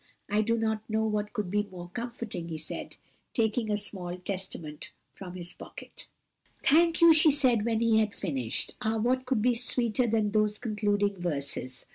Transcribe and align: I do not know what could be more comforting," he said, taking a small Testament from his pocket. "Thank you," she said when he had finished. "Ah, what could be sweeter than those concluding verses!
I 0.31 0.41
do 0.41 0.57
not 0.57 0.81
know 0.89 1.05
what 1.05 1.31
could 1.31 1.51
be 1.51 1.61
more 1.61 1.89
comforting," 1.93 2.47
he 2.49 2.57
said, 2.57 2.95
taking 3.35 3.69
a 3.69 3.77
small 3.77 4.17
Testament 4.17 4.89
from 5.13 5.35
his 5.35 5.53
pocket. 5.53 6.07
"Thank 6.65 7.01
you," 7.01 7.13
she 7.13 7.29
said 7.29 7.65
when 7.65 7.81
he 7.81 7.99
had 7.99 8.15
finished. 8.15 8.73
"Ah, 8.81 8.97
what 8.97 9.27
could 9.27 9.43
be 9.43 9.53
sweeter 9.53 10.07
than 10.07 10.31
those 10.31 10.57
concluding 10.57 11.21
verses! 11.21 11.85